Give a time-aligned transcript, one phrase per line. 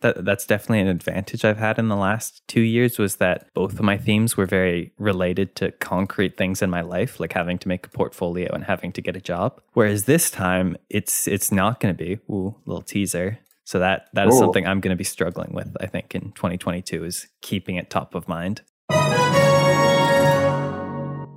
[0.00, 3.74] that that's definitely an advantage I've had in the last two years was that both
[3.74, 7.68] of my themes were very related to concrete things in my life, like having to
[7.68, 9.60] make a portfolio and having to get a job.
[9.72, 12.18] Whereas this time it's it's not gonna be.
[12.30, 13.38] Ooh, little teaser.
[13.64, 14.38] So that that is Ooh.
[14.38, 18.26] something I'm gonna be struggling with, I think, in 2022 is keeping it top of
[18.26, 18.62] mind.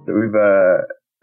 [0.06, 0.78] We've uh,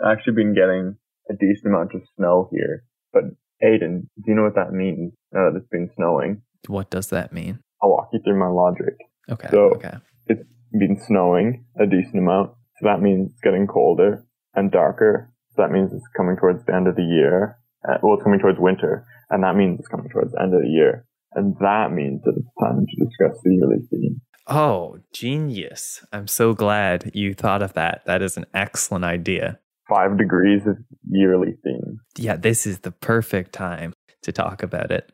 [0.07, 0.97] actually been getting
[1.29, 2.85] a decent amount of snow here.
[3.13, 3.25] But
[3.63, 6.43] Aiden, do you know what that means now that it's been snowing?
[6.67, 7.61] What does that mean?
[7.83, 8.95] I'll walk you through my logic.
[9.31, 9.49] Okay.
[9.51, 9.95] So- okay.
[10.27, 10.43] It's
[10.73, 12.53] been snowing a decent amount.
[12.79, 14.25] So that means it's getting colder
[14.55, 15.33] and darker.
[15.57, 17.59] So that means it's coming towards the end of the year.
[17.87, 19.05] Uh, well, it's coming towards winter.
[19.31, 21.07] And that means it's coming towards the end of the year.
[21.35, 24.21] And that means that it's time to discuss the yearly theme.
[24.47, 26.05] Oh, genius.
[26.13, 28.03] I'm so glad you thought of that.
[28.07, 29.59] That is an excellent idea.
[29.89, 30.77] Five degrees of
[31.09, 32.01] yearly theme.
[32.17, 33.93] Yeah, this is the perfect time
[34.23, 35.13] to talk about it.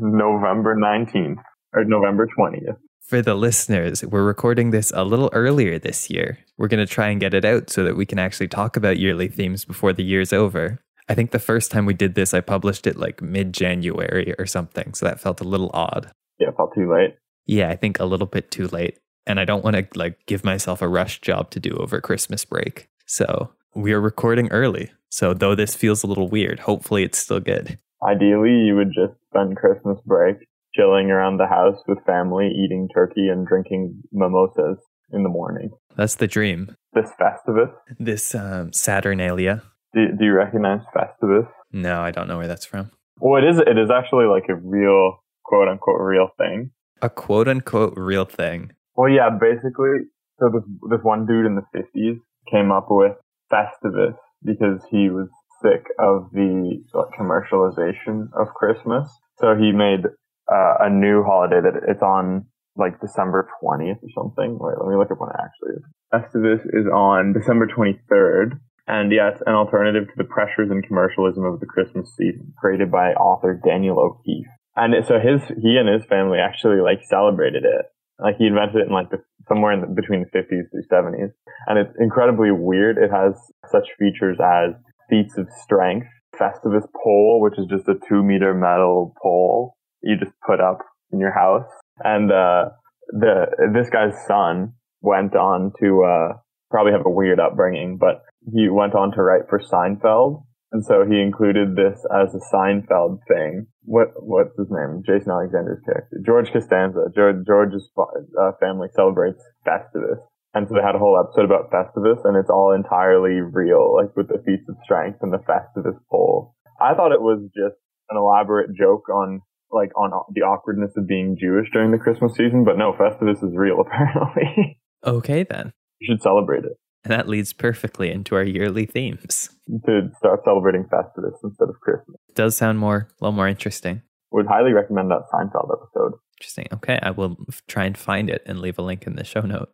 [0.00, 1.36] November 19th
[1.72, 2.76] or November 20th.
[3.00, 6.38] For the listeners, we're recording this a little earlier this year.
[6.58, 8.98] We're going to try and get it out so that we can actually talk about
[8.98, 10.80] yearly themes before the year's over.
[11.08, 14.46] I think the first time we did this, I published it like mid January or
[14.46, 14.92] something.
[14.94, 16.10] So that felt a little odd.
[16.40, 17.16] Yeah, it felt too late.
[17.46, 18.98] Yeah, I think a little bit too late.
[19.24, 22.44] And I don't want to like give myself a rush job to do over Christmas
[22.44, 22.88] break.
[23.06, 24.90] So we are recording early.
[25.10, 27.78] So though this feels a little weird, hopefully it's still good.
[28.02, 30.36] Ideally, you would just spend Christmas break
[30.74, 34.78] chilling around the house with family, eating turkey and drinking mimosas
[35.12, 35.70] in the morning.
[35.96, 36.76] That's the dream.
[36.92, 39.62] This Festivus, This um, Saturnalia.
[39.94, 41.48] do, do you recognize Festivus?
[41.72, 42.90] No, I don't know where that's from.
[43.20, 43.58] Well, it is.
[43.58, 46.70] It is actually like a real quote unquote real thing.
[47.02, 48.72] A quote unquote real thing.
[48.94, 50.08] Well, yeah, basically.
[50.38, 52.18] So this this one dude in the fifties
[52.50, 53.12] came up with
[53.50, 55.28] Festivus because he was
[55.62, 59.08] sick of the like, commercialization of Christmas.
[59.38, 60.06] So he made
[60.52, 64.58] uh, a new holiday that it's on like December twentieth or something.
[64.60, 65.84] Wait, let me look up when it actually is.
[66.12, 68.60] Festivus is on December twenty third.
[68.88, 73.14] And yes, an alternative to the pressures and commercialism of the Christmas season, created by
[73.14, 74.46] author Daniel O'Keefe.
[74.76, 77.86] And it- so his, he and his family actually like celebrated it.
[78.20, 79.18] Like he invented it in like the,
[79.48, 81.32] somewhere in the, between the 50s through 70s.
[81.66, 82.96] And it's incredibly weird.
[82.96, 83.34] It has
[83.72, 84.74] such features as
[85.08, 86.06] feats of strength,
[86.38, 90.78] Festivus pole, which is just a two meter metal pole you just put up
[91.12, 91.68] in your house.
[92.04, 92.70] And, uh,
[93.08, 96.38] the, this guy's son went on to, uh,
[96.70, 98.22] probably have a weird upbringing, but
[98.52, 100.42] he went on to write for Seinfeld.
[100.72, 103.66] And so he included this as a Seinfeld thing.
[103.84, 105.02] What what's his name?
[105.06, 107.06] Jason Alexander's character, George Costanza.
[107.14, 110.18] George George's uh, family celebrates Festivus,
[110.56, 114.16] and so they had a whole episode about Festivus, and it's all entirely real, like
[114.16, 116.56] with the feats of strength and the Festivus pole.
[116.80, 117.76] I thought it was just
[118.08, 122.64] an elaborate joke on like on the awkwardness of being Jewish during the Christmas season,
[122.64, 124.80] but no, Festivus is real apparently.
[125.04, 125.74] Okay, then.
[125.98, 126.72] you should celebrate it.
[127.04, 129.50] And that leads perfectly into our yearly themes.
[129.84, 132.16] To start celebrating Festivus instead of Christmas.
[132.34, 134.00] does sound more, a little more interesting.
[134.32, 136.14] Would highly recommend that Seinfeld episode.
[136.38, 136.66] Interesting.
[136.72, 137.36] Okay, I will
[137.68, 139.70] try and find it and leave a link in the show note.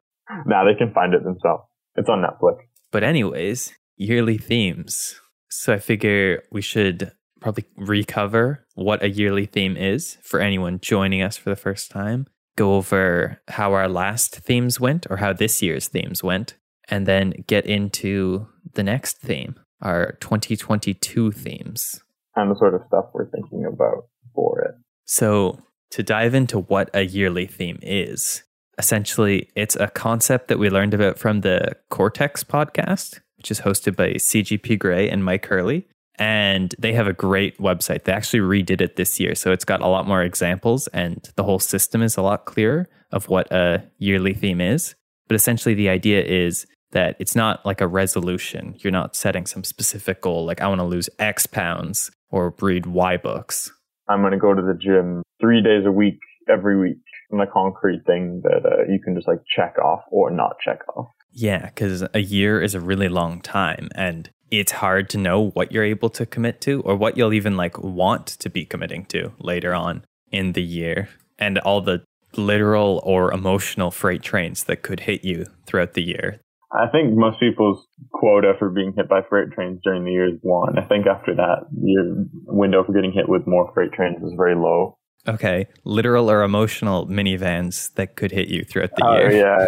[0.46, 1.64] Now they can find it themselves.
[1.96, 2.58] It's on Netflix.
[2.90, 5.20] But, anyways, yearly themes.
[5.48, 11.22] So, I figure we should probably recover what a yearly theme is for anyone joining
[11.22, 12.26] us for the first time,
[12.56, 16.54] go over how our last themes went or how this year's themes went,
[16.88, 22.00] and then get into the next theme, our 2022 themes.
[22.34, 24.04] And the sort of stuff we're thinking about
[24.34, 24.74] for it.
[25.04, 25.58] So,
[25.90, 28.42] to dive into what a yearly theme is,
[28.78, 33.96] essentially, it's a concept that we learned about from the Cortex podcast, which is hosted
[33.96, 35.86] by CGP Grey and Mike Hurley.
[36.16, 38.04] And they have a great website.
[38.04, 39.34] They actually redid it this year.
[39.34, 42.88] So it's got a lot more examples, and the whole system is a lot clearer
[43.10, 44.94] of what a yearly theme is.
[45.26, 48.74] But essentially, the idea is that it's not like a resolution.
[48.78, 52.86] You're not setting some specific goal, like I want to lose X pounds or read
[52.86, 53.72] Y books.
[54.08, 56.18] I'm going to go to the gym three days a week,
[56.48, 56.98] every week.
[57.32, 60.80] And a concrete thing that uh, you can just like check off or not check
[60.94, 61.08] off.
[61.32, 65.72] Yeah, because a year is a really long time and it's hard to know what
[65.72, 69.32] you're able to commit to or what you'll even like want to be committing to
[69.38, 71.08] later on in the year
[71.38, 72.04] and all the
[72.36, 76.38] literal or emotional freight trains that could hit you throughout the year.
[76.72, 80.38] I think most people's quota for being hit by freight trains during the year is
[80.40, 80.78] one.
[80.78, 84.54] I think after that, your window for getting hit with more freight trains is very
[84.54, 84.96] low.
[85.28, 89.30] Okay, literal or emotional minivans that could hit you throughout the Oh, year.
[89.30, 89.66] yeah,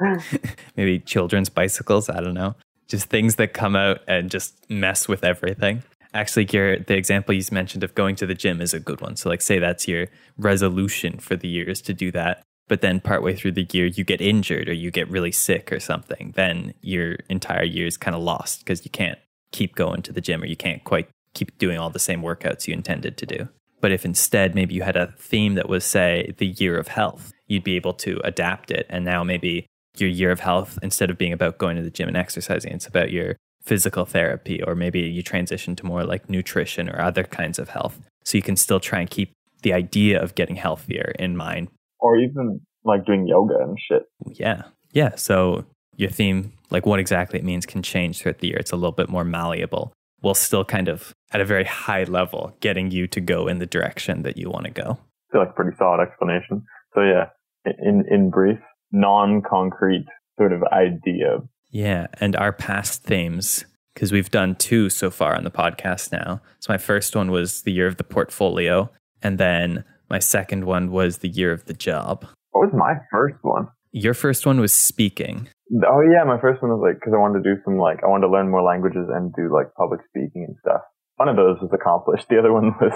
[0.00, 0.18] yeah.
[0.76, 2.56] Maybe children's bicycles, I don't know.
[2.88, 5.82] Just things that come out and just mess with everything.
[6.14, 9.16] actually your the example you mentioned of going to the gym is a good one
[9.16, 10.06] so like say that's your
[10.38, 14.04] resolution for the year is to do that but then partway through the year you
[14.04, 18.14] get injured or you get really sick or something then your entire year is kind
[18.14, 19.18] of lost because you can't
[19.50, 22.68] keep going to the gym or you can't quite keep doing all the same workouts
[22.68, 23.48] you intended to do
[23.84, 27.32] but if instead maybe you had a theme that was say the year of health
[27.46, 29.66] you'd be able to adapt it and now maybe
[29.96, 32.86] your year of health instead of being about going to the gym and exercising it's
[32.86, 37.58] about your physical therapy, or maybe you transition to more like nutrition or other kinds
[37.58, 37.98] of health.
[38.24, 39.32] So you can still try and keep
[39.62, 41.68] the idea of getting healthier in mind.
[41.98, 44.02] Or even like doing yoga and shit.
[44.26, 44.64] Yeah.
[44.92, 45.14] Yeah.
[45.16, 45.64] So
[45.96, 48.58] your theme, like what exactly it means, can change throughout the year.
[48.58, 49.92] It's a little bit more malleable
[50.24, 53.66] while still kind of at a very high level getting you to go in the
[53.66, 54.98] direction that you want to go.
[55.30, 56.64] I feel like a pretty solid explanation.
[56.94, 57.26] So yeah,
[57.64, 58.58] in in brief,
[58.92, 60.06] non concrete
[60.38, 61.38] sort of idea
[61.74, 66.40] yeah, and our past themes, because we've done two so far on the podcast now.
[66.60, 68.92] So my first one was the year of the portfolio,
[69.22, 72.26] and then my second one was the year of the job.
[72.52, 73.66] What was my first one?
[73.90, 75.48] Your first one was speaking.
[75.72, 78.08] Oh yeah, my first one was like because I wanted to do some like I
[78.08, 80.82] wanted to learn more languages and do like public speaking and stuff.
[81.16, 82.26] One of those was accomplished.
[82.30, 82.92] The other one was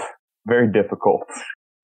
[0.46, 1.28] very difficult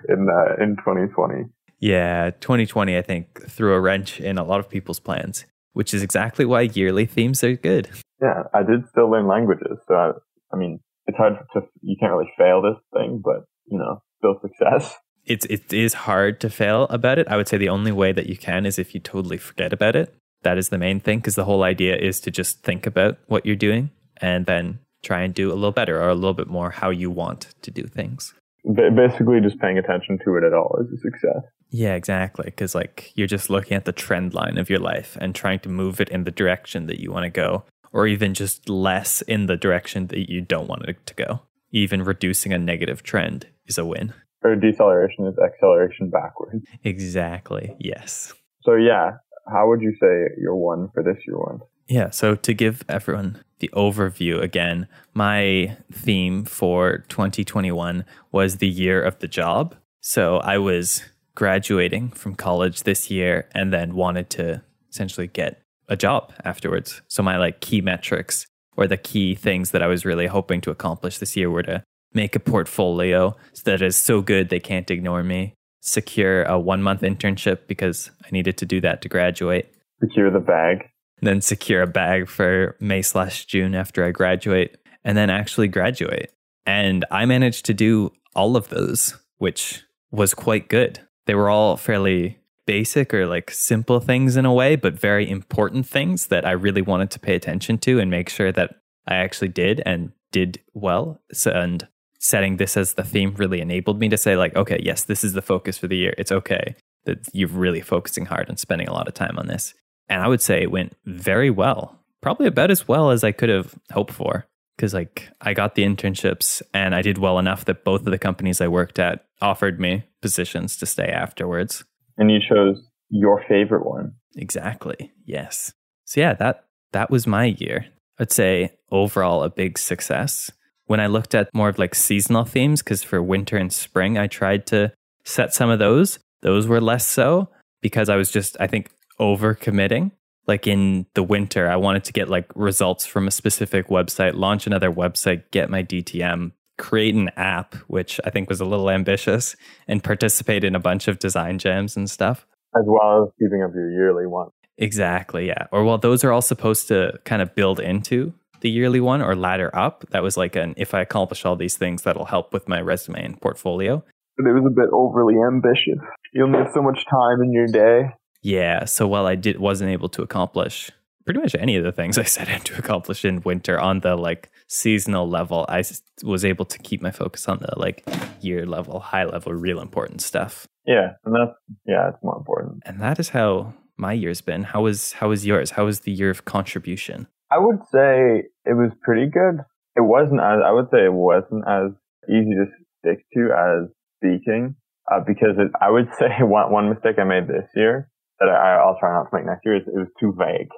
[0.09, 1.51] in uh, in 2020.
[1.81, 5.45] Yeah, 2020 I think threw a wrench in a lot of people's plans
[5.75, 7.91] which is exactly why yearly themes are good.
[8.23, 9.79] Yeah, I did still learn languages.
[9.87, 10.13] So, I,
[10.53, 14.41] I mean, it's hard to, you can't really fail this thing, but, you know, still
[14.41, 14.97] success.
[15.27, 17.27] It's, it is hard to fail about it.
[17.29, 19.97] I would say the only way that you can is if you totally forget about
[19.97, 20.15] it.
[20.45, 23.45] That is the main thing because the whole idea is to just think about what
[23.45, 26.71] you're doing and then try and do a little better or a little bit more
[26.71, 28.33] how you want to do things.
[28.65, 31.43] Basically, just paying attention to it at all is a success.
[31.71, 32.45] Yeah, exactly.
[32.47, 35.69] Because like you're just looking at the trend line of your life and trying to
[35.69, 39.47] move it in the direction that you want to go, or even just less in
[39.47, 41.43] the direction that you don't want it to go.
[41.73, 44.15] Even reducing a negative trend is a win.
[44.43, 46.65] Or deceleration is acceleration backwards.
[46.85, 47.75] Exactly.
[47.79, 48.33] Yes.
[48.63, 51.61] So yeah, how would you say your one for this year one?
[51.89, 52.11] Yeah.
[52.11, 59.19] So to give everyone the overview again, my theme for 2021 was the year of
[59.19, 59.75] the job.
[60.01, 61.03] So I was
[61.35, 67.03] graduating from college this year and then wanted to essentially get a job afterwards.
[67.09, 70.71] So my like key metrics or the key things that I was really hoping to
[70.71, 71.83] accomplish this year were to
[72.13, 77.03] make a portfolio that is so good they can't ignore me, secure a one month
[77.03, 79.73] internship because I needed to do that to graduate.
[80.01, 80.89] Secure the bag.
[81.21, 86.33] Then secure a bag for May slash June after I graduate, and then actually graduate.
[86.67, 91.77] And I managed to do all of those, which was quite good they were all
[91.77, 96.53] fairly basic or like simple things in a way, but very important things that I
[96.53, 98.77] really wanted to pay attention to and make sure that
[99.07, 101.21] I actually did and did well.
[101.33, 101.87] So, and
[102.25, 105.35] setting this as the theme really enabled me to say, like, okay, yes, this is
[105.35, 106.15] the focus for the year.
[106.17, 106.75] It's okay
[107.05, 109.75] that you're really focusing hard and spending a lot of time on this.
[110.09, 113.51] And I would say it went very well, probably about as well as I could
[113.51, 117.85] have hoped for because like I got the internships and I did well enough that
[117.85, 121.85] both of the companies I worked at offered me positions to stay afterwards.
[122.17, 122.77] And you chose
[123.11, 124.15] your favorite one.
[124.35, 125.13] Exactly.
[125.27, 125.75] Yes.
[126.07, 127.87] So yeah, that that was my year.
[128.19, 130.51] I'd say overall a big success.
[130.87, 134.27] When I looked at more of like seasonal themes cuz for winter and spring I
[134.27, 134.93] tried to
[135.25, 136.19] set some of those.
[136.43, 137.49] Those were less so
[137.81, 140.13] because I was just I think over committing
[140.47, 144.67] like in the winter, I wanted to get like results from a specific website, launch
[144.67, 149.57] another website, get my DTM, create an app, which I think was a little ambitious,
[149.89, 152.47] and participate in a bunch of design jams and stuff.
[152.77, 154.49] As well as keeping up your yearly one.
[154.77, 155.67] Exactly, yeah.
[155.71, 159.37] Or well, those are all supposed to kind of build into the yearly one or
[159.37, 160.07] ladder up.
[160.11, 163.23] That was like an if I accomplish all these things, that'll help with my resume
[163.23, 164.03] and portfolio.
[164.39, 166.03] But it was a bit overly ambitious.
[166.33, 168.09] You only have so much time in your day.
[168.43, 168.87] Yeah.
[168.87, 170.91] So while I did wasn't able to accomplish
[171.27, 174.17] pretty much any of the things I set out to accomplish in winter on the
[174.17, 175.85] like seasonal level, I
[176.23, 178.09] was able to keep my focus on the like
[178.41, 180.67] year level, high level, real important stuff.
[180.87, 181.57] Yeah, and that's
[181.87, 182.83] yeah, it's more important.
[182.87, 184.63] And that is how my year's been.
[184.63, 185.73] How was how was yours?
[185.73, 187.27] How was the year of contribution?
[187.51, 189.61] I would say it was pretty good.
[189.97, 191.93] It wasn't as I would say it wasn't as
[192.29, 192.67] easy to
[192.99, 194.77] stick to as speaking
[195.13, 198.11] uh, because it, I would say one one mistake I made this year
[198.41, 200.69] that I, I'll try not to make next year is it was too vague.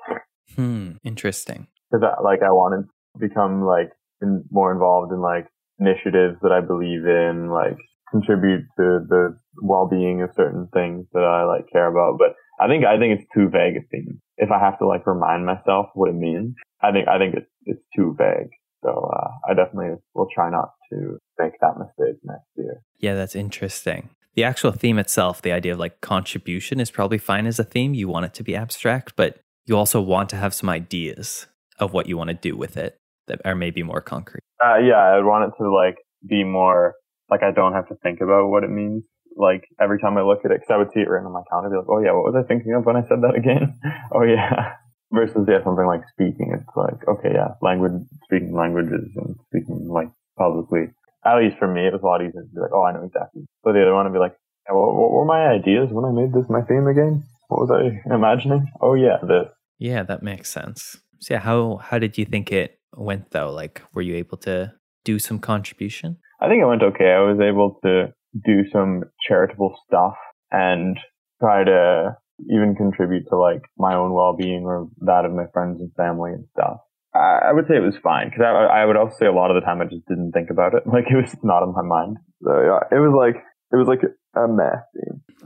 [0.55, 0.93] Hmm.
[1.05, 1.69] Interesting.
[1.91, 5.47] Because I, like I wanted to become like in, more involved in like
[5.79, 7.77] initiatives that I believe in, like
[8.11, 12.19] contribute to the well-being of certain things that I like care about.
[12.19, 14.21] But I think I think it's too vague a theme.
[14.37, 17.51] If I have to like remind myself what it means, I think I think it's
[17.65, 18.51] it's too vague.
[18.83, 22.83] So uh, I definitely will try not to make that mistake next year.
[22.99, 24.11] Yeah, that's interesting.
[24.35, 27.95] The actual theme itself, the idea of like contribution is probably fine as a theme.
[27.95, 31.47] You want it to be abstract, but you also want to have some ideas
[31.79, 34.43] of what you want to do with it that are maybe more concrete.
[34.65, 35.97] Uh, yeah, I'd want it to like
[36.27, 36.95] be more
[37.31, 39.05] like I don't have to think about what it means.
[39.37, 41.45] Like every time I look at it, because I would see it written on my
[41.49, 43.79] calendar, be like, oh yeah, what was I thinking of when I said that again?
[44.13, 44.75] oh yeah.
[45.13, 50.09] Versus yeah, something like speaking, it's like okay, yeah, language, speaking languages and speaking like
[50.37, 50.91] publicly.
[51.25, 53.05] At least for me, it was a lot easier to be like, oh, I know
[53.05, 53.47] exactly.
[53.63, 54.35] But the other one would be like,
[54.67, 57.23] yeah, what, what were my ideas when I made this my theme again?
[57.49, 58.67] What was I imagining?
[58.81, 59.47] Oh yeah, this.
[59.79, 60.99] Yeah, that makes sense.
[61.21, 63.53] So yeah, how how did you think it went though?
[63.53, 64.73] Like, were you able to
[65.05, 66.19] do some contribution?
[66.41, 67.13] I think it went okay.
[67.13, 68.13] I was able to
[68.45, 70.15] do some charitable stuff
[70.51, 70.99] and
[71.41, 72.17] try to
[72.51, 76.45] even contribute to like my own well-being or that of my friends and family and
[76.53, 76.79] stuff.
[77.15, 79.51] I, I would say it was fine because I, I would also say a lot
[79.51, 80.83] of the time I just didn't think about it.
[80.93, 82.19] Like it was not on my mind.
[82.43, 84.85] So yeah, it was like it was like a mess.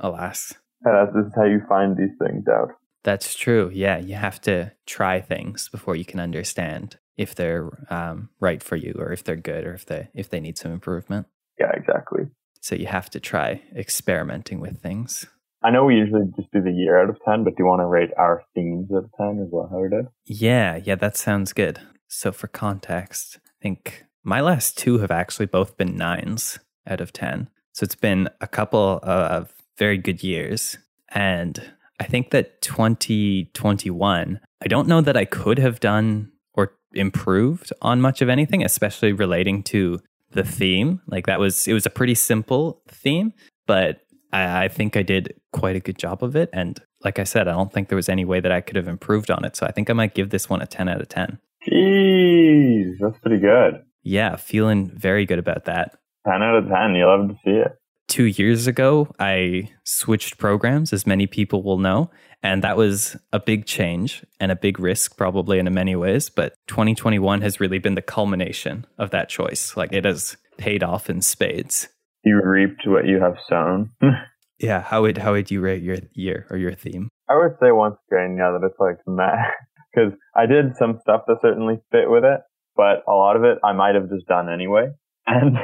[0.00, 0.54] Alas.
[0.82, 2.70] And that's, this is how you find these things out.
[3.02, 3.70] That's true.
[3.72, 8.76] Yeah, you have to try things before you can understand if they're um, right for
[8.76, 11.26] you or if they're good or if they if they need some improvement.
[11.58, 12.24] Yeah, exactly.
[12.60, 15.26] So you have to try experimenting with things.
[15.62, 17.80] I know we usually just do the year out of 10, but do you want
[17.80, 20.06] to rate our themes out of 10 as well, how we did?
[20.24, 21.80] Yeah, yeah, that sounds good.
[22.08, 27.12] So for context, I think my last two have actually both been nines out of
[27.12, 27.48] 10.
[27.72, 30.78] So it's been a couple of very good years.
[31.10, 37.72] And I think that 2021, I don't know that I could have done or improved
[37.82, 40.00] on much of anything, especially relating to
[40.32, 41.00] the theme.
[41.06, 43.32] Like that was, it was a pretty simple theme,
[43.66, 44.00] but
[44.32, 46.50] I, I think I did quite a good job of it.
[46.52, 48.88] And like I said, I don't think there was any way that I could have
[48.88, 49.56] improved on it.
[49.56, 51.38] So I think I might give this one a 10 out of 10.
[51.68, 53.82] Jeez, that's pretty good.
[54.02, 55.96] Yeah, feeling very good about that.
[56.26, 56.94] 10 out of 10.
[56.94, 57.72] You love to see it.
[58.10, 62.10] Two years ago, I switched programs, as many people will know.
[62.42, 66.28] And that was a big change and a big risk, probably in many ways.
[66.28, 69.76] But 2021 has really been the culmination of that choice.
[69.76, 71.88] Like it has paid off in spades
[72.24, 73.90] you reaped what you have sown.
[74.58, 74.82] yeah.
[74.82, 77.08] How would how would you rate your year or your theme?
[77.28, 79.24] I would say once again, yeah, that it's like meh.
[79.92, 82.38] Because I did some stuff that certainly fit with it,
[82.76, 84.90] but a lot of it I might have just done anyway.
[85.26, 85.56] And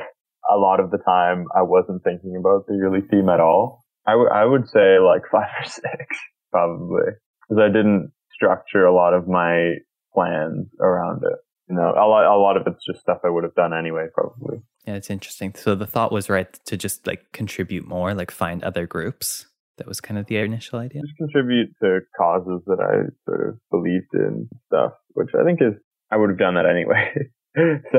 [0.52, 3.84] a lot of the time I wasn't thinking about the yearly theme at all.
[4.06, 6.06] I, w- I would say like five or six,
[6.50, 7.12] probably.
[7.48, 9.74] Because I didn't structure a lot of my
[10.14, 11.38] plans around it.
[11.68, 14.06] You know, a lot, a lot of it's just stuff I would have done anyway,
[14.14, 14.58] probably.
[14.86, 15.52] Yeah, it's interesting.
[15.56, 19.46] So the thought was right to just like contribute more, like find other groups.
[19.78, 21.02] That was kind of the initial idea.
[21.02, 25.74] Just contribute to causes that I sort of believed in stuff, which I think is
[26.10, 27.12] I would have done that anyway.
[27.92, 27.98] so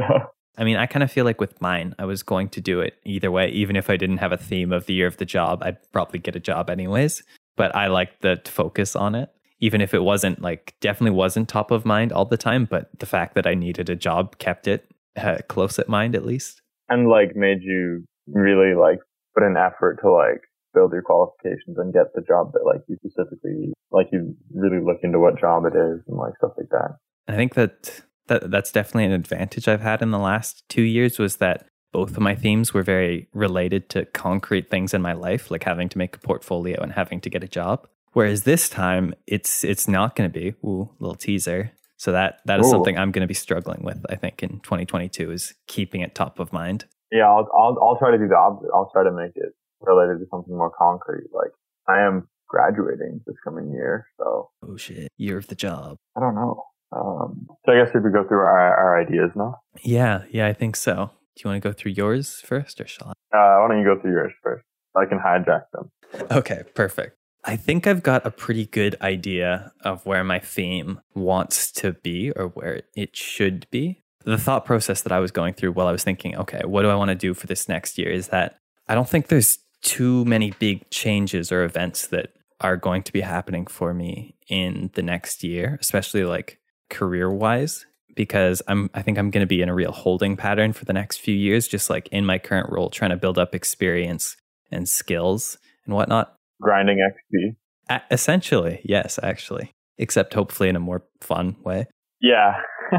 [0.58, 2.96] I mean, I kind of feel like with mine, I was going to do it
[3.06, 3.50] either way.
[3.50, 6.20] Even if I didn't have a theme of the year of the job, I'd probably
[6.20, 7.24] get a job anyways.
[7.56, 11.72] But I like the focus on it, even if it wasn't like definitely wasn't top
[11.72, 12.66] of mind all the time.
[12.66, 16.26] But the fact that I needed a job kept it uh, close at mind at
[16.26, 19.00] least and like made you really like
[19.34, 20.42] put an effort to like
[20.74, 25.00] build your qualifications and get the job that like you specifically like you really look
[25.04, 26.98] into what job it is and like stuff like that.
[27.28, 31.20] I think that that that's definitely an advantage I've had in the last 2 years
[31.20, 35.50] was that both of my themes were very related to concrete things in my life
[35.50, 37.88] like having to make a portfolio and having to get a job.
[38.14, 41.72] Whereas this time it's it's not going to be ooh a little teaser.
[41.98, 42.72] So that that is Ooh.
[42.72, 44.06] something I'm going to be struggling with.
[44.10, 46.86] I think in 2022 is keeping it top of mind.
[47.12, 48.70] Yeah, I'll, I'll I'll try to do the opposite.
[48.74, 51.30] I'll try to make it related to something more concrete.
[51.34, 51.52] Like
[51.88, 55.98] I am graduating this coming year, so oh shit, year of the job.
[56.16, 56.64] I don't know.
[56.92, 59.60] Um, so I guess we could go through our, our ideas now.
[59.84, 61.12] Yeah, yeah, I think so.
[61.36, 63.38] Do you want to go through yours first, or shall I?
[63.38, 64.64] Uh, why don't you go through yours first?
[64.96, 65.92] I can hijack them.
[66.32, 67.18] Okay, perfect.
[67.44, 72.32] I think I've got a pretty good idea of where my theme wants to be
[72.32, 74.04] or where it should be.
[74.26, 76.90] The thought process that I was going through while I was thinking, okay, what do
[76.90, 80.26] I want to do for this next year is that I don't think there's too
[80.26, 85.04] many big changes or events that are going to be happening for me in the
[85.04, 89.70] next year, especially like career wise, because I'm I think I'm going to be in
[89.70, 92.90] a real holding pattern for the next few years, just like in my current role,
[92.90, 94.38] trying to build up experience
[94.72, 97.56] and skills and whatnot grinding XP.
[97.90, 101.88] Uh, essentially, yes, actually, except hopefully in a more fun way.
[102.22, 102.56] Yeah.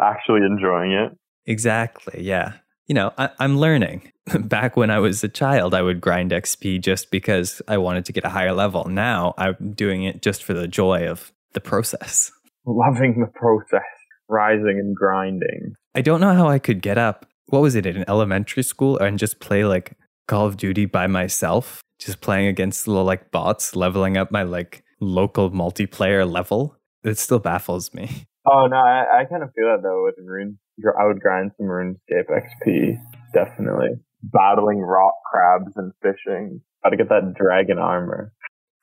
[0.00, 1.12] actually enjoying it.
[1.46, 2.22] Exactly.
[2.22, 2.54] Yeah.
[2.86, 4.10] You know, I, I'm learning.
[4.40, 8.12] Back when I was a child, I would grind XP just because I wanted to
[8.12, 8.84] get a higher level.
[8.84, 12.30] Now I'm doing it just for the joy of the process.
[12.66, 13.82] Loving the process.
[14.28, 15.74] rising and grinding.
[15.94, 17.26] I don't know how I could get up.
[17.46, 19.96] What was it in elementary school and just play like
[20.28, 24.84] Call of Duty by myself, just playing against little like bots, leveling up my like
[25.00, 26.76] local multiplayer level?
[27.02, 28.26] It still baffles me.
[28.46, 30.58] Oh no, I, I kind of feel that though with Rune.
[30.98, 32.96] I would grind some RuneScape XP,
[33.34, 34.00] definitely.
[34.22, 36.62] Battling rock crabs and fishing.
[36.82, 38.32] Got to get that dragon armor.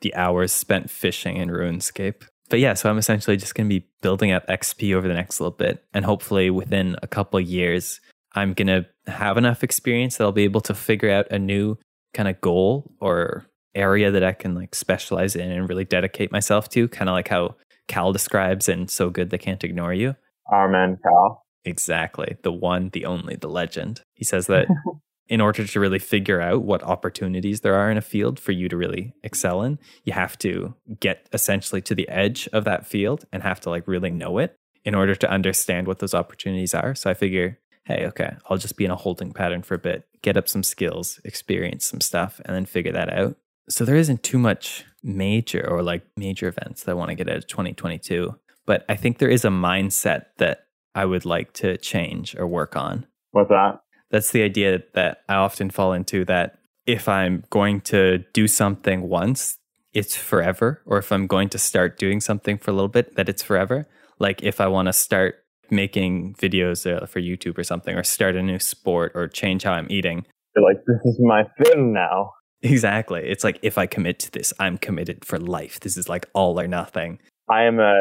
[0.01, 2.27] The hours spent fishing in RuneScape.
[2.49, 5.39] But yeah, so I'm essentially just going to be building up XP over the next
[5.39, 5.83] little bit.
[5.93, 7.99] And hopefully within a couple years,
[8.35, 11.77] I'm going to have enough experience that I'll be able to figure out a new
[12.13, 16.69] kind of goal or area that I can like specialize in and really dedicate myself
[16.69, 17.55] to, kind of like how
[17.87, 20.15] Cal describes in So Good They Can't Ignore You.
[20.51, 21.43] Our man Cal.
[21.65, 22.37] Exactly.
[22.43, 24.01] The one, the only, the legend.
[24.13, 24.67] He says that
[25.29, 28.69] in order to really figure out what opportunities there are in a field for you
[28.69, 33.25] to really excel in, you have to get essentially to the edge of that field
[33.31, 34.55] and have to like really know it
[34.85, 36.95] in order to understand what those opportunities are.
[36.95, 40.07] So I figure, hey, okay, I'll just be in a holding pattern for a bit,
[40.21, 43.35] get up some skills, experience some stuff, and then figure that out.
[43.69, 47.29] So there isn't too much major or like major events that I want to get
[47.29, 48.33] out of 2022.
[48.65, 52.75] But I think there is a mindset that I would like to change or work
[52.75, 53.05] on.
[53.31, 53.81] What's that?
[54.11, 59.09] That's the idea that I often fall into that if I'm going to do something
[59.09, 59.57] once,
[59.93, 60.81] it's forever.
[60.85, 63.87] Or if I'm going to start doing something for a little bit, that it's forever.
[64.19, 68.35] Like if I want to start making videos uh, for YouTube or something, or start
[68.35, 70.25] a new sport, or change how I'm eating.
[70.55, 72.31] You're like, this is my thing now.
[72.61, 73.21] Exactly.
[73.21, 75.79] It's like if I commit to this, I'm committed for life.
[75.81, 77.19] This is like all or nothing.
[77.49, 77.95] I am a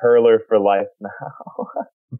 [0.00, 1.66] hurler for life now.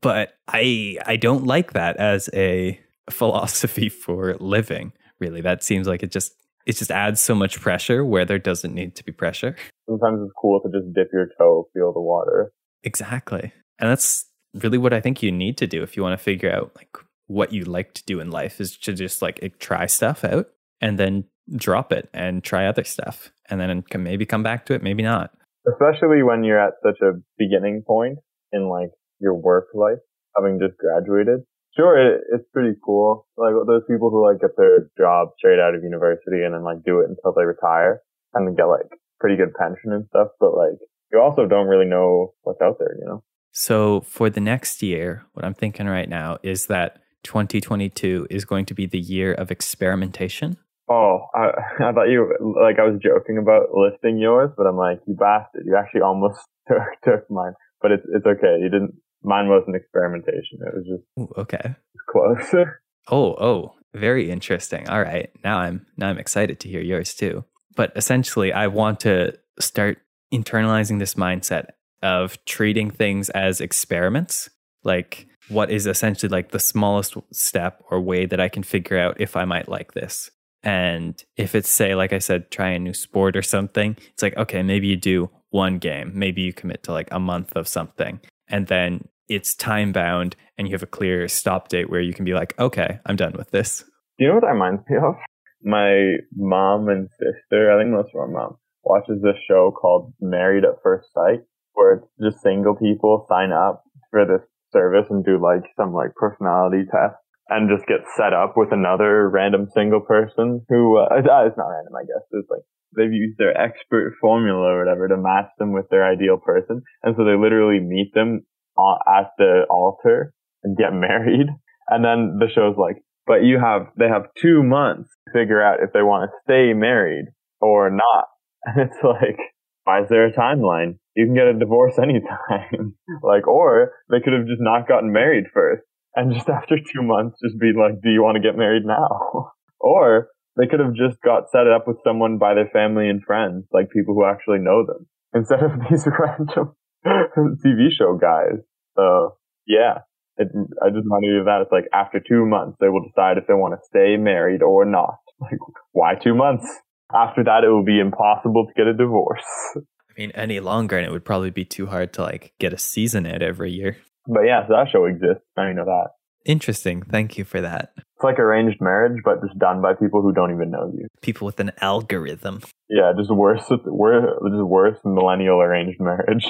[0.00, 2.78] but I I don't like that as a
[3.11, 4.93] philosophy for living.
[5.21, 6.35] Really, that seems like it just
[6.67, 9.57] it just adds so much pressure where there doesn't need to be pressure.
[9.88, 12.53] Sometimes it's cool to just dip your toe, feel the water.
[12.85, 16.23] Exactly, and that's really what I think you need to do if you want to
[16.23, 16.97] figure out like
[17.27, 20.49] what you like to do in life is to just like try stuff out
[20.81, 21.25] and then
[21.57, 25.31] drop it and try other stuff and then maybe come back to it, maybe not.
[25.67, 28.18] Especially when you're at such a beginning point
[28.53, 28.90] in like
[29.21, 29.99] your work life,
[30.37, 31.40] having just graduated.
[31.79, 33.27] Sure, it, it's pretty cool.
[33.37, 36.83] Like those people who like get their job straight out of university and then like
[36.85, 38.01] do it until they retire
[38.35, 40.29] and then get like pretty good pension and stuff.
[40.41, 40.79] But like
[41.12, 43.23] you also don't really know what's out there, you know?
[43.53, 48.67] So for the next year, what I'm thinking right now is that 2022 is going
[48.67, 50.57] to be the year of experimentation.
[50.88, 51.51] Oh, I,
[51.85, 52.27] I thought you
[52.61, 55.64] like I was joking about listing yours, but I'm like, you bastard!
[55.67, 58.59] You actually almost took, took mine, but it's it's okay.
[58.61, 58.95] You didn't.
[59.22, 60.59] Mine wasn't experimentation.
[60.61, 61.74] It was just Ooh, okay.
[62.09, 62.54] Close.
[63.11, 64.88] oh, oh, very interesting.
[64.88, 67.44] All right, now I'm now I'm excited to hear yours too.
[67.76, 69.98] But essentially, I want to start
[70.33, 71.68] internalizing this mindset
[72.02, 74.50] of treating things as experiments,
[74.85, 79.20] like what is essentially like the smallest step or way that I can figure out
[79.20, 80.31] if I might like this.
[80.62, 84.37] And if it's, say, like I said, try a new sport or something, it's like,
[84.37, 88.20] okay, maybe you do one game, maybe you commit to like a month of something,
[88.49, 92.25] and then it's time bound and you have a clear stop date where you can
[92.25, 93.85] be like, okay, I'm done with this.
[94.19, 95.15] Do you know what that reminds me of?
[95.63, 100.65] My mom and sister, I think most of our mom, watches this show called Married
[100.65, 101.41] at First Sight,
[101.75, 106.15] where it's just single people sign up for this service and do like some like
[106.15, 107.17] personality test
[107.49, 111.95] and just get set up with another random single person who uh, it's not random,
[111.97, 112.25] I guess.
[112.33, 112.63] It's like
[112.97, 117.15] they've used their expert formula or whatever to match them with their ideal person, and
[117.17, 118.45] so they literally meet them
[118.79, 120.33] at the altar
[120.63, 121.49] and get married.
[121.89, 125.81] And then the show's like, but you have they have two months to figure out
[125.83, 127.27] if they want to stay married
[127.61, 128.27] or not.
[128.67, 129.39] And it's like,
[129.85, 130.99] why is there a timeline?
[131.15, 132.97] You can get a divorce anytime.
[133.23, 137.38] like, or they could have just not gotten married first and just after two months
[137.42, 139.53] just be like, do you want to get married now?
[139.81, 143.64] or they could have just got set up with someone by their family and friends,
[143.73, 146.75] like people who actually know them, instead of these random
[147.07, 148.59] TV show guys.
[148.97, 150.03] So yeah,
[150.37, 150.49] it,
[150.83, 151.62] I just reminded you of that.
[151.62, 154.85] It's like after two months, they will decide if they want to stay married or
[154.85, 155.18] not.
[155.40, 155.59] Like,
[155.92, 156.66] why two months?
[157.14, 159.44] After that, it will be impossible to get a divorce.
[159.77, 162.79] I mean, any longer, and it would probably be too hard to like get a
[162.79, 163.99] season in every year.
[164.29, 165.45] But yeah, so that show exists.
[165.57, 166.11] I know that.
[166.45, 167.03] Interesting.
[167.03, 167.93] Thank you for that.
[167.97, 171.09] It's like arranged marriage, but just done by people who don't even know you.
[171.21, 172.62] People with an algorithm.
[172.88, 173.64] Yeah, just worse.
[173.85, 176.47] Worse, just worse millennial arranged marriage.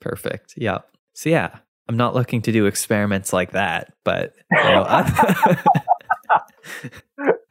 [0.00, 0.54] Perfect.
[0.56, 0.78] Yeah.
[1.14, 4.84] So yeah, I'm not looking to do experiments like that, but you know,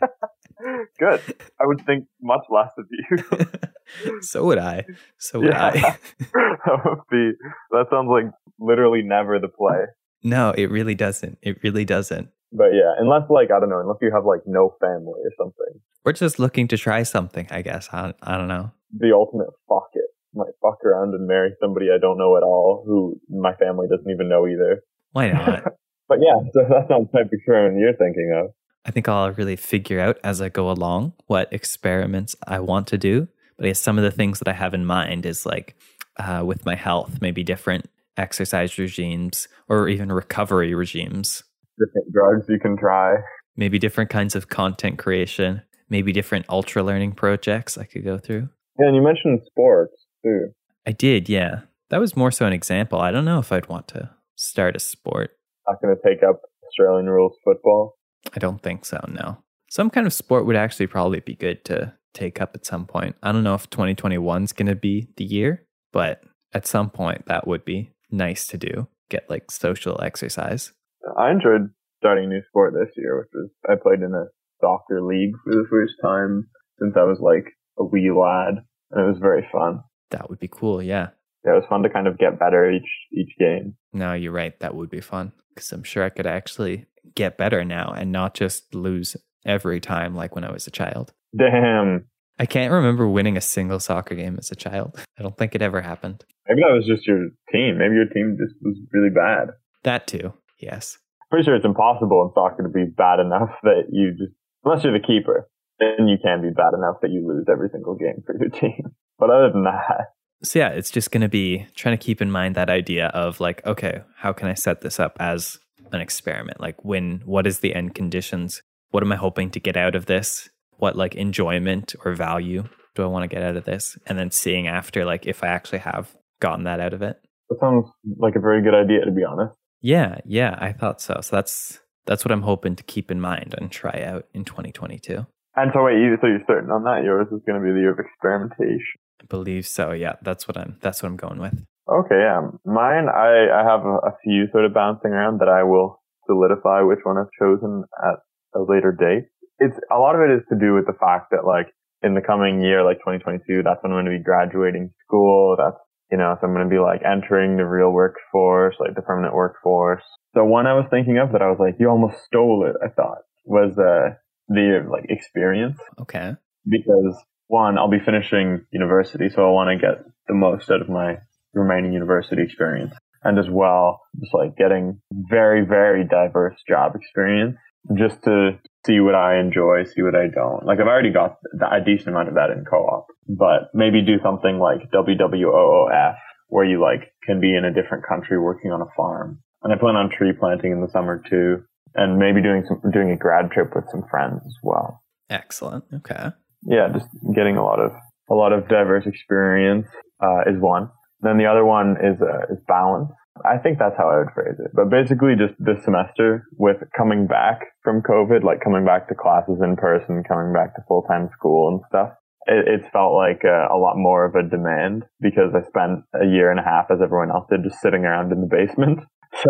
[1.00, 1.22] Good.
[1.60, 4.22] I would think much less of you.
[4.22, 4.86] so would I.
[5.18, 5.66] So would yeah.
[5.66, 5.98] I.
[6.20, 7.32] that would be.
[7.72, 9.86] That sounds like literally never the play.
[10.24, 11.38] No, it really doesn't.
[11.42, 12.30] It really doesn't.
[12.52, 15.82] But yeah, unless like I don't know, unless you have like no family or something.
[16.04, 17.88] We're just looking to try something, I guess.
[17.94, 18.72] I, I don't know.
[18.98, 20.10] The ultimate fuck it.
[20.34, 24.10] Might fuck around and marry somebody I don't know at all, who my family doesn't
[24.10, 24.82] even know either.
[25.12, 25.64] Why not?
[26.10, 28.52] but yeah, so that's not the type of experiment you're thinking of.
[28.86, 32.98] I think I'll really figure out as I go along what experiments I want to
[32.98, 33.28] do.
[33.58, 35.76] But I guess some of the things that I have in mind is like
[36.18, 41.44] uh, with my health, maybe different exercise regimes or even recovery regimes.
[41.78, 43.16] Different drugs you can try.
[43.56, 45.62] Maybe different kinds of content creation.
[45.90, 48.50] Maybe different ultra learning projects I could go through.
[48.80, 50.48] Yeah, and you mentioned sports too.
[50.88, 51.62] I did, yeah.
[51.90, 53.00] That was more so an example.
[53.00, 55.32] I don't know if I'd want to start a sport.
[55.68, 57.98] Not going to take up Australian rules football.
[58.34, 59.44] I don't think so, no.
[59.70, 63.16] Some kind of sport would actually probably be good to take up at some point.
[63.24, 67.26] I don't know if 2021 is going to be the year, but at some point
[67.28, 68.88] that would be nice to do.
[69.10, 70.74] Get like social exercise.
[71.18, 74.26] I enjoyed starting a new sport this year, which was I played in a
[74.60, 79.08] soccer league for the first time since I was like a wee lad, and it
[79.08, 79.84] was very fun.
[80.12, 81.10] That would be cool, yeah.
[81.46, 83.76] Yeah, it was fun to kind of get better each each game.
[83.94, 84.58] No, you're right.
[84.60, 86.86] That would be fun because I'm sure I could actually
[87.16, 91.14] get better now and not just lose every time like when I was a child.
[91.38, 92.06] Damn.
[92.40, 95.00] I can't remember winning a single soccer game as a child.
[95.20, 96.24] I don't think it ever happened.
[96.48, 97.78] Maybe that was just your team.
[97.78, 99.50] Maybe your team just was really bad.
[99.84, 100.98] That too, yes.
[101.30, 104.34] Pretty sure it's impossible in soccer to be bad enough that you just,
[104.64, 105.48] unless you're the keeper,
[105.80, 108.94] then you can be bad enough that you lose every single game for your team.
[109.18, 112.32] But other than that, so yeah, it's just going to be trying to keep in
[112.32, 115.60] mind that idea of like, okay, how can I set this up as
[115.92, 116.60] an experiment?
[116.60, 118.62] Like, when, what is the end conditions?
[118.90, 120.50] What am I hoping to get out of this?
[120.78, 123.98] What like enjoyment or value do I want to get out of this?
[124.08, 127.18] And then seeing after, like, if I actually have gotten that out of it.
[127.50, 127.86] That sounds
[128.18, 129.56] like a very good idea, to be honest.
[129.82, 131.20] Yeah, yeah, I thought so.
[131.22, 135.26] So that's that's what I'm hoping to keep in mind and try out in 2022.
[135.56, 137.04] And so wait, you, so you're certain on that?
[137.04, 139.00] Yours is going to be the year of experimentation.
[139.22, 139.92] I believe so.
[139.92, 140.78] Yeah, that's what I'm.
[140.82, 141.66] That's what I'm going with.
[141.88, 142.42] Okay, yeah.
[142.66, 146.82] Mine, I I have a, a few sort of bouncing around that I will solidify
[146.82, 148.20] which one I've chosen at
[148.56, 149.30] a later date.
[149.60, 151.68] It's a lot of it is to do with the fact that like
[152.02, 155.56] in the coming year, like 2022, that's when I'm going to be graduating school.
[155.58, 155.78] That's
[156.12, 159.34] you know, so I'm going to be like entering the real workforce, like the permanent
[159.34, 160.04] workforce.
[160.34, 162.76] So one I was thinking of that I was like, you almost stole it.
[162.84, 164.16] I thought was uh,
[164.48, 165.78] the like experience.
[166.00, 166.34] Okay.
[166.68, 167.16] Because
[167.52, 171.18] one, I'll be finishing university, so I want to get the most out of my
[171.54, 172.94] remaining university experience.
[173.24, 177.58] And as well, just like getting very, very diverse job experience
[177.98, 180.66] just to see what I enjoy, see what I don't.
[180.66, 184.58] Like I've already got a decent amount of that in co-op, but maybe do something
[184.58, 186.16] like WWOOF
[186.48, 189.40] where you like can be in a different country working on a farm.
[189.62, 193.12] And I plan on tree planting in the summer too, and maybe doing some, doing
[193.12, 195.04] a grad trip with some friends as well.
[195.30, 195.86] Excellent.
[195.94, 196.32] Okay
[196.64, 197.92] yeah, just getting a lot of
[198.30, 199.88] a lot of diverse experience
[200.24, 200.90] uh, is one.
[201.22, 203.12] Then the other one is uh, is balance.
[203.46, 204.72] I think that's how I would phrase it.
[204.74, 209.60] But basically, just this semester with coming back from COVID, like coming back to classes
[209.64, 212.12] in person, coming back to full time school and stuff.
[212.46, 216.26] It, it's felt like a, a lot more of a demand because I spent a
[216.26, 219.00] year and a half, as everyone else did, just sitting around in the basement.
[219.44, 219.50] So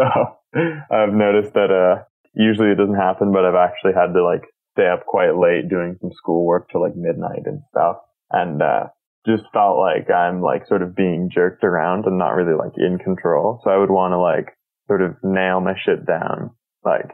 [0.93, 2.03] I've noticed that uh,
[2.35, 5.97] usually it doesn't happen, but I've actually had to like stay up quite late doing
[6.01, 7.97] some schoolwork till like midnight and stuff.
[8.31, 8.87] And, uh,
[9.25, 12.97] just felt like I'm like sort of being jerked around and not really like in
[12.97, 13.61] control.
[13.63, 14.57] So I would want to like
[14.87, 16.51] sort of nail my shit down,
[16.83, 17.11] like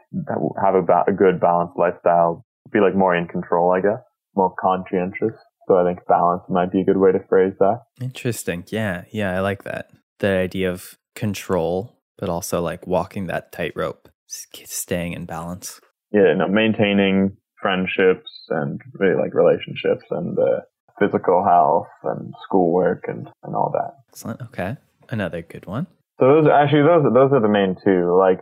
[0.63, 4.01] have a, ba- a good balanced lifestyle, be like more in control, I guess,
[4.35, 5.35] more conscientious.
[5.67, 7.81] So I think balance might be a good way to phrase that.
[7.99, 8.63] Interesting.
[8.69, 9.03] Yeah.
[9.11, 9.35] Yeah.
[9.35, 9.89] I like that.
[10.19, 15.81] The idea of control, but also like walking that tightrope, staying in balance.
[16.13, 16.33] Yeah.
[16.37, 20.61] No, maintaining friendships and really like relationships and uh,
[20.99, 23.95] physical health and schoolwork and, and all that.
[24.09, 24.41] Excellent.
[24.41, 24.77] Okay.
[25.09, 25.87] Another good one.
[26.19, 28.17] So those actually those those are the main two.
[28.17, 28.39] Like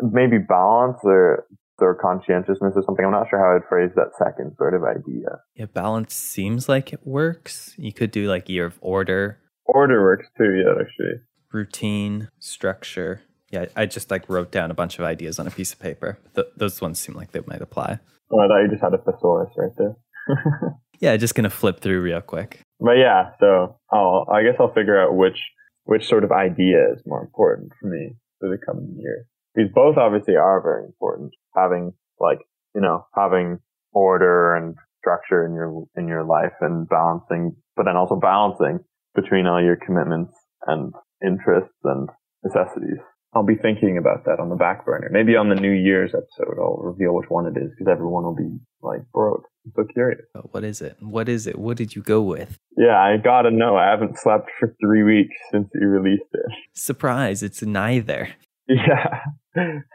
[0.00, 1.46] maybe balance or
[1.78, 3.04] or conscientiousness or something.
[3.04, 5.40] I'm not sure how I'd phrase that second sort of idea.
[5.54, 7.74] Yeah, balance seems like it works.
[7.76, 9.38] You could do like year of order.
[9.66, 11.20] Order works too, yeah, actually.
[11.52, 13.22] Routine, structure.
[13.50, 16.18] Yeah, I just like wrote down a bunch of ideas on a piece of paper.
[16.34, 17.98] Th- those ones seem like they might apply.
[18.30, 19.96] Oh, I thought you just had a thesaurus right there.
[21.00, 22.60] yeah, just gonna flip through real quick.
[22.80, 25.38] But yeah, so I'll I guess I'll figure out which
[25.84, 29.26] which sort of idea is more important for me for the coming year.
[29.54, 31.32] These both obviously are very important.
[31.56, 32.38] Having like
[32.74, 33.60] you know having
[33.92, 38.80] order and structure in your in your life and balancing, but then also balancing
[39.14, 40.34] between all your commitments
[40.66, 40.92] and
[41.24, 42.08] interests and
[42.44, 42.98] necessities.
[43.36, 45.10] I'll be thinking about that on the back burner.
[45.12, 48.34] Maybe on the New Year's episode, I'll reveal which one it is because everyone will
[48.34, 48.48] be
[48.80, 49.44] like broke.
[49.66, 50.22] I'm so curious.
[50.52, 50.96] What is it?
[51.00, 51.58] What is it?
[51.58, 52.58] What did you go with?
[52.78, 53.76] Yeah, I gotta know.
[53.76, 56.50] I haven't slept for three weeks since you released it.
[56.72, 57.42] Surprise!
[57.42, 58.30] It's neither.
[58.68, 59.20] Yeah.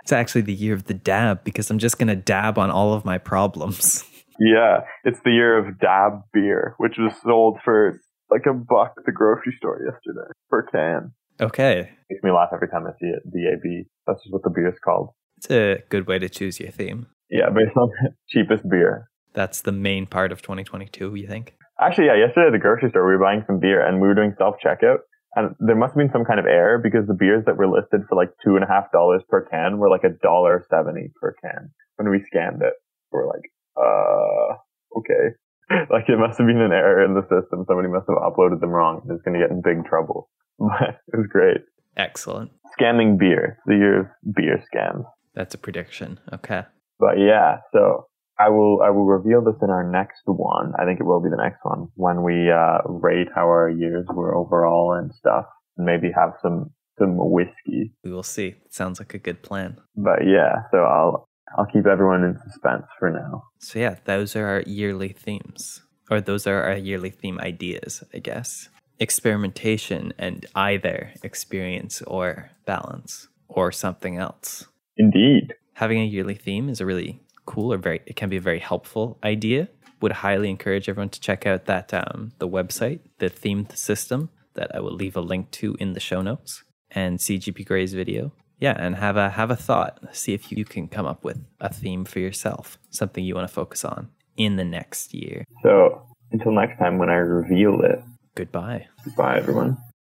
[0.02, 3.04] It's actually the year of the dab because I'm just gonna dab on all of
[3.04, 4.06] my problems.
[4.40, 8.00] Yeah, it's the year of Dab beer, which was sold for
[8.32, 11.14] like a buck at the grocery store yesterday per can.
[11.42, 13.24] Okay, Makes me laugh every time I see it.
[13.26, 13.86] DAB.
[14.06, 15.10] That's just what the beer is called.
[15.38, 17.08] it's a good way to choose your theme.
[17.30, 17.90] Yeah, based on
[18.30, 19.10] cheapest beer.
[19.34, 21.16] That's the main part of 2022.
[21.16, 21.56] You think?
[21.80, 24.14] Actually, yeah, yesterday at the grocery store, we were buying some beer and we were
[24.16, 25.00] doing self checkout.
[25.36, 28.02] And there must have been some kind of error because the beers that were listed
[28.10, 31.34] for like two and a half dollars per can were like a dollar seventy per
[31.42, 31.72] can.
[31.96, 32.74] When we scanned it,
[33.12, 34.60] We're like, uh,
[35.00, 35.36] okay.
[35.90, 37.66] Like it must have been an error in the system.
[37.68, 39.02] Somebody must have uploaded them wrong.
[39.10, 40.30] It's going to get in big trouble.
[40.60, 41.62] But it was great.
[41.98, 42.52] Excellent.
[42.78, 43.58] Scamming beer.
[43.66, 45.06] The year of beer scams.
[45.34, 46.20] That's a prediction.
[46.32, 46.64] Okay.
[47.00, 48.06] But yeah, so
[48.38, 50.74] I will I will reveal this in our next one.
[50.78, 54.06] I think it will be the next one when we uh, rate how our years
[54.14, 55.46] were overall and stuff.
[55.78, 57.94] And maybe have some some whiskey.
[58.04, 58.48] We will see.
[58.66, 59.78] It sounds like a good plan.
[59.96, 63.44] But yeah, so I'll I'll keep everyone in suspense for now.
[63.60, 68.20] So yeah, those are our yearly themes, or those are our yearly theme ideas, I
[68.20, 68.70] guess.
[69.00, 74.68] Experimentation and either experience or balance or something else.
[74.98, 75.56] Indeed.
[75.74, 78.60] Having a yearly theme is a really cool or very it can be a very
[78.60, 79.68] helpful idea.
[80.02, 84.74] Would highly encourage everyone to check out that um, the website, the themed system that
[84.76, 88.32] I will leave a link to in the show notes and CGP Grey's video.
[88.62, 90.00] Yeah, and have a have a thought.
[90.15, 93.54] See if you can come up with a theme for yourself, something you want to
[93.54, 95.43] focus on in the next year.
[95.63, 98.02] So until next time when I reveal it.
[98.36, 98.88] Goodbye.
[99.04, 99.78] Goodbye everyone.